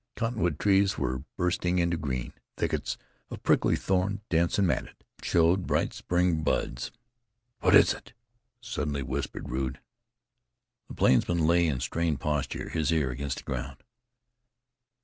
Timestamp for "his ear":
12.69-13.11